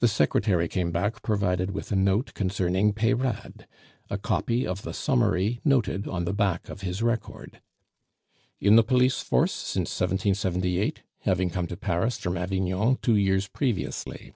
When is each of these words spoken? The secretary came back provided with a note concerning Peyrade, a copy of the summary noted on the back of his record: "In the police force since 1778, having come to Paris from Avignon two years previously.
The 0.00 0.08
secretary 0.08 0.66
came 0.66 0.92
back 0.92 1.20
provided 1.20 1.72
with 1.72 1.92
a 1.92 1.94
note 1.94 2.32
concerning 2.32 2.94
Peyrade, 2.94 3.66
a 4.08 4.16
copy 4.16 4.66
of 4.66 4.80
the 4.80 4.94
summary 4.94 5.60
noted 5.62 6.08
on 6.08 6.24
the 6.24 6.32
back 6.32 6.70
of 6.70 6.80
his 6.80 7.02
record: 7.02 7.60
"In 8.62 8.76
the 8.76 8.82
police 8.82 9.20
force 9.20 9.52
since 9.52 9.90
1778, 9.90 11.02
having 11.24 11.50
come 11.50 11.66
to 11.66 11.76
Paris 11.76 12.16
from 12.16 12.38
Avignon 12.38 12.96
two 13.02 13.16
years 13.16 13.46
previously. 13.46 14.32